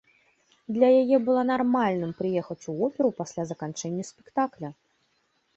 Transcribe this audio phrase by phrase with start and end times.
[0.77, 4.77] Для яе было нармальным прыехаць у оперу пасля заканчэння спектакля.